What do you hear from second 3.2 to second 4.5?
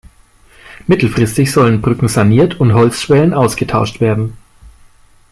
ausgetauscht werden.